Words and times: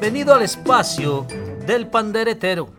Bienvenido 0.00 0.34
al 0.34 0.40
espacio 0.40 1.26
del 1.66 1.86
panderetero. 1.88 2.72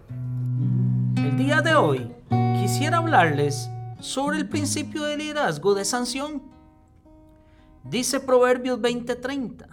El 1.16 1.38
día 1.38 1.62
de 1.62 1.76
hoy 1.76 2.12
quisiera 2.60 2.98
hablarles 2.98 3.70
sobre 4.00 4.40
el 4.40 4.50
principio 4.50 5.04
de 5.04 5.18
liderazgo 5.18 5.76
de 5.76 5.86
sanción. 5.86 6.42
Dice 7.84 8.22
Proverbios 8.22 8.82
20:30, 8.82 9.68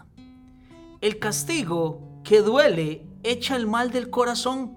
el 1.01 1.19
castigo 1.19 2.21
que 2.23 2.43
duele 2.43 3.07
echa 3.23 3.57
el 3.57 3.67
mal 3.67 3.93
del 3.93 4.11
corazón. 4.11 4.77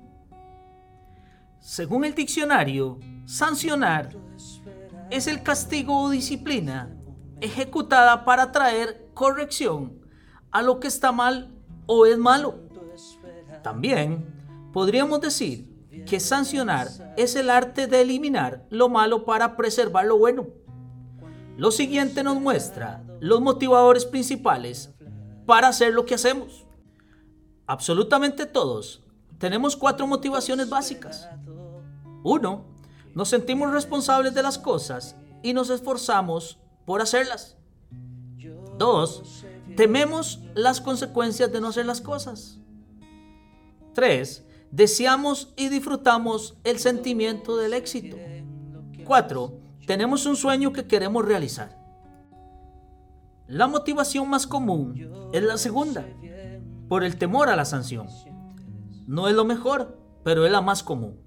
Según 1.59 2.05
el 2.05 2.15
diccionario, 2.15 2.99
sancionar 3.25 4.15
es 5.09 5.27
el 5.27 5.43
castigo 5.43 6.03
o 6.03 6.09
disciplina 6.09 6.89
ejecutada 7.41 8.23
para 8.23 8.53
traer 8.53 9.09
corrección 9.13 9.99
a 10.51 10.61
lo 10.61 10.79
que 10.79 10.87
está 10.87 11.11
mal 11.11 11.57
o 11.93 12.05
es 12.05 12.17
malo. 12.17 12.55
También 13.63 14.25
podríamos 14.71 15.19
decir 15.19 15.67
que 16.05 16.21
sancionar 16.21 16.87
es 17.17 17.35
el 17.35 17.49
arte 17.49 17.85
de 17.85 17.99
eliminar 17.99 18.65
lo 18.69 18.87
malo 18.87 19.25
para 19.25 19.57
preservar 19.57 20.05
lo 20.05 20.17
bueno. 20.17 20.47
Lo 21.57 21.69
siguiente 21.69 22.23
nos 22.23 22.39
muestra 22.39 23.03
los 23.19 23.41
motivadores 23.41 24.05
principales 24.05 24.89
para 25.45 25.67
hacer 25.67 25.93
lo 25.93 26.05
que 26.05 26.15
hacemos. 26.15 26.65
Absolutamente 27.67 28.45
todos 28.45 29.03
tenemos 29.37 29.75
cuatro 29.75 30.07
motivaciones 30.07 30.69
básicas. 30.69 31.27
Uno, 32.23 32.63
nos 33.13 33.27
sentimos 33.27 33.69
responsables 33.69 34.33
de 34.33 34.43
las 34.43 34.57
cosas 34.57 35.17
y 35.43 35.51
nos 35.51 35.69
esforzamos 35.69 36.57
por 36.85 37.01
hacerlas. 37.01 37.57
Dos, 38.77 39.43
tememos 39.75 40.41
las 40.53 40.81
consecuencias 40.81 41.51
de 41.51 41.61
no 41.61 41.69
hacer 41.69 41.85
las 41.85 42.01
cosas. 42.01 42.59
Tres, 43.93 44.45
deseamos 44.71 45.53
y 45.57 45.69
disfrutamos 45.69 46.57
el 46.63 46.79
sentimiento 46.79 47.57
del 47.57 47.73
éxito. 47.73 48.17
Cuatro, 49.05 49.59
tenemos 49.85 50.25
un 50.25 50.35
sueño 50.35 50.71
que 50.71 50.87
queremos 50.87 51.25
realizar. 51.25 51.77
La 53.47 53.67
motivación 53.67 54.29
más 54.29 54.47
común 54.47 55.29
es 55.33 55.43
la 55.43 55.57
segunda, 55.57 56.05
por 56.87 57.03
el 57.03 57.17
temor 57.17 57.49
a 57.49 57.55
la 57.55 57.65
sanción. 57.65 58.07
No 59.07 59.27
es 59.27 59.35
lo 59.35 59.43
mejor, 59.43 59.99
pero 60.23 60.45
es 60.45 60.51
la 60.51 60.61
más 60.61 60.83
común. 60.83 61.19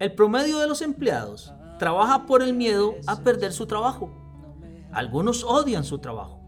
El 0.00 0.14
promedio 0.14 0.58
de 0.58 0.66
los 0.66 0.82
empleados 0.82 1.52
trabaja 1.78 2.26
por 2.26 2.42
el 2.42 2.54
miedo 2.54 2.96
a 3.06 3.20
perder 3.20 3.52
su 3.52 3.66
trabajo. 3.66 4.10
Algunos 4.92 5.44
odian 5.44 5.84
su 5.84 5.98
trabajo, 5.98 6.41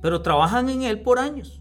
pero 0.00 0.22
trabajan 0.22 0.68
en 0.68 0.82
él 0.82 1.00
por 1.00 1.18
años. 1.18 1.60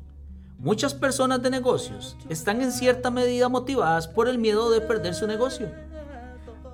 Muchas 0.57 0.93
personas 0.93 1.41
de 1.41 1.49
negocios 1.49 2.15
están 2.29 2.61
en 2.61 2.71
cierta 2.71 3.11
medida 3.11 3.49
motivadas 3.49 4.07
por 4.07 4.27
el 4.27 4.37
miedo 4.37 4.69
de 4.71 4.81
perder 4.81 5.13
su 5.13 5.27
negocio. 5.27 5.69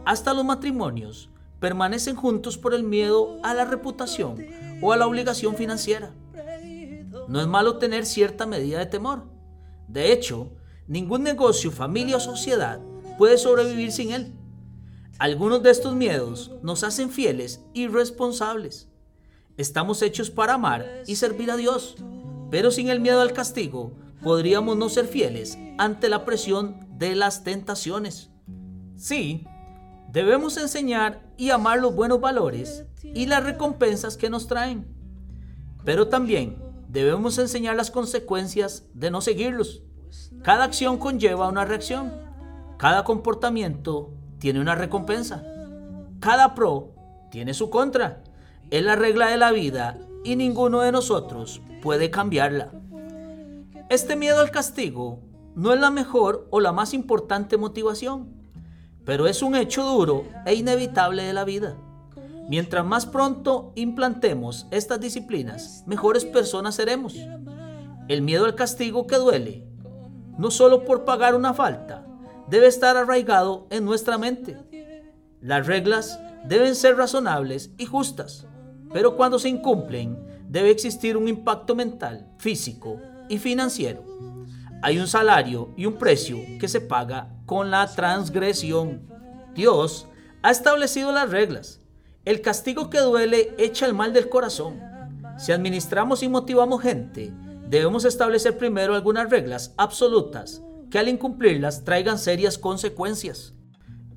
Hasta 0.06 0.34
los 0.34 0.46
matrimonios 0.46 1.30
permanecen 1.60 2.16
juntos 2.16 2.58
por 2.58 2.74
el 2.74 2.84
miedo 2.84 3.38
a 3.44 3.54
la 3.54 3.66
reputación 3.66 4.38
o 4.82 4.94
a 4.94 4.98
la 4.98 5.08
obligación 5.08 5.56
financiera. 5.56 6.14
No 7.28 7.40
es 7.40 7.48
malo 7.48 7.78
tener 7.78 8.06
cierta 8.06 8.46
medida 8.46 8.80
de 8.80 8.86
temor. 8.86 9.26
De 9.88 10.12
hecho, 10.12 10.52
ningún 10.88 11.24
negocio, 11.24 11.72
familia 11.72 12.18
o 12.18 12.20
sociedad 12.20 12.82
puede 13.18 13.38
sobrevivir 13.38 13.92
sin 13.92 14.12
él. 14.12 14.34
Algunos 15.20 15.62
de 15.64 15.70
estos 15.70 15.96
miedos 15.96 16.52
nos 16.64 16.84
hacen 16.84 17.10
fieles 17.10 17.64
y 17.74 17.88
responsables. 17.88 18.91
Estamos 19.58 20.02
hechos 20.02 20.30
para 20.30 20.54
amar 20.54 20.86
y 21.08 21.16
servir 21.16 21.52
a 21.52 21.58
Dios, 21.58 21.98
pero 22.50 22.72
sin 22.72 22.90
el 22.90 23.00
miedo 23.00 23.22
al 23.22 23.34
castigo 23.34 23.94
podríamos 24.24 24.78
no 24.78 24.90
ser 24.90 25.08
fieles 25.08 25.58
ante 25.78 26.10
la 26.10 26.26
presión 26.26 26.88
de 26.98 27.16
las 27.16 27.44
tentaciones. 27.44 28.30
Sí, 28.96 29.46
debemos 30.12 30.58
enseñar 30.58 31.22
y 31.38 31.50
amar 31.50 31.80
los 31.80 31.96
buenos 31.96 32.22
valores 32.22 32.86
y 33.04 33.26
las 33.26 33.44
recompensas 33.44 34.18
que 34.18 34.30
nos 34.30 34.48
traen, 34.48 34.88
pero 35.84 36.08
también 36.08 36.58
debemos 36.88 37.38
enseñar 37.38 37.76
las 37.76 37.92
consecuencias 37.92 38.86
de 38.94 39.12
no 39.12 39.22
seguirlos. 39.22 39.84
Cada 40.44 40.66
acción 40.66 40.98
conlleva 40.98 41.48
una 41.48 41.66
reacción. 41.66 42.12
Cada 42.78 43.04
comportamiento 43.04 44.14
tiene 44.40 44.60
una 44.60 44.76
recompensa. 44.76 45.44
Cada 46.20 46.54
pro 46.54 46.94
tiene 47.32 47.54
su 47.54 47.70
contra. 47.70 48.24
Es 48.72 48.82
la 48.86 48.96
regla 48.96 49.28
de 49.28 49.36
la 49.36 49.52
vida 49.52 49.98
y 50.24 50.38
ninguno 50.38 50.80
de 50.80 50.94
nosotros 50.94 51.62
puede 51.82 52.10
cambiarla. 52.10 52.72
Este 53.90 54.16
miedo 54.16 54.40
al 54.40 54.50
castigo 54.50 55.20
no 55.56 55.74
es 55.74 55.80
la 55.82 55.92
mejor 55.92 56.48
o 56.52 56.62
la 56.62 56.72
más 56.72 56.94
importante 56.94 57.58
motivación, 57.58 58.30
pero 59.04 59.28
es 59.28 59.42
un 59.42 59.58
hecho 59.58 59.84
duro 59.84 60.24
e 60.46 60.56
inevitable 60.56 61.24
de 61.24 61.34
la 61.34 61.44
vida. 61.44 61.76
Mientras 62.48 62.86
más 62.86 63.06
pronto 63.06 63.74
implantemos 63.76 64.68
estas 64.72 65.02
disciplinas, 65.02 65.84
mejores 65.86 66.24
personas 66.24 66.76
seremos. 66.76 67.18
El 68.08 68.22
miedo 68.22 68.46
al 68.46 68.56
castigo 68.56 69.06
que 69.06 69.18
duele, 69.18 69.68
no 70.38 70.50
solo 70.50 70.86
por 70.86 71.04
pagar 71.04 71.36
una 71.36 71.54
falta, 71.54 72.08
debe 72.48 72.68
estar 72.68 72.96
arraigado 72.96 73.68
en 73.70 73.84
nuestra 73.84 74.18
mente. 74.18 74.58
Las 75.42 75.68
reglas 75.68 76.22
deben 76.46 76.74
ser 76.76 76.96
razonables 76.96 77.72
y 77.78 77.86
justas. 77.86 78.48
Pero 78.94 79.16
cuando 79.16 79.40
se 79.40 79.50
incumplen, 79.50 80.18
debe 80.50 80.70
existir 80.70 81.16
un 81.16 81.28
impacto 81.28 81.76
mental, 81.76 82.28
físico 82.38 83.00
y 83.30 83.38
financiero. 83.38 84.04
Hay 84.82 85.00
un 85.00 85.08
salario 85.08 85.70
y 85.78 85.86
un 85.86 85.94
precio 85.94 86.38
que 86.60 86.68
se 86.68 86.82
paga 86.82 87.30
con 87.46 87.72
la 87.72 87.88
transgresión. 87.88 89.08
Dios 89.56 90.08
ha 90.42 90.52
establecido 90.52 91.12
las 91.12 91.30
reglas. 91.30 91.80
El 92.26 92.42
castigo 92.42 92.90
que 92.90 93.00
duele 93.00 93.54
echa 93.58 93.86
el 93.86 93.94
mal 93.94 94.12
del 94.12 94.28
corazón. 94.28 94.82
Si 95.38 95.52
administramos 95.52 96.22
y 96.24 96.30
motivamos 96.30 96.82
gente, 96.82 97.32
debemos 97.68 98.06
establecer 98.06 98.58
primero 98.58 98.94
algunas 98.94 99.30
reglas 99.30 99.74
absolutas 99.78 100.62
que 100.90 101.00
al 101.00 101.08
incumplirlas 101.08 101.86
traigan 101.86 102.20
serias 102.20 102.58
consecuencias. 102.58 103.54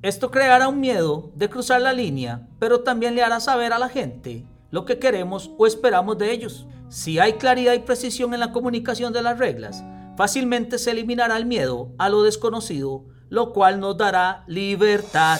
Esto 0.01 0.29
creará 0.29 0.67
un 0.67 0.81
miedo 0.81 1.31
de 1.35 1.49
cruzar 1.49 1.81
la 1.81 1.93
línea, 1.93 2.47
pero 2.59 2.81
también 2.81 3.15
le 3.15 3.23
hará 3.23 3.39
saber 3.39 3.71
a 3.71 3.79
la 3.79 3.87
gente 3.87 4.45
lo 4.75 4.83
que 4.83 4.99
queremos 4.99 5.51
o 5.57 5.65
esperamos 5.65 6.17
de 6.17 6.33
ellos. 6.33 6.67
Si 6.89 7.17
hay 7.17 7.33
claridad 7.33 7.71
y 7.75 7.79
precisión 7.79 8.33
en 8.33 8.41
la 8.41 8.51
comunicación 8.51 9.13
de 9.13 9.21
las 9.21 9.39
reglas, 9.39 9.85
fácilmente 10.17 10.79
se 10.79 10.91
eliminará 10.91 11.37
el 11.37 11.45
miedo 11.45 11.93
a 11.97 12.09
lo 12.09 12.23
desconocido, 12.23 13.05
lo 13.29 13.53
cual 13.53 13.79
nos 13.79 13.95
dará 13.95 14.43
libertad. 14.47 15.39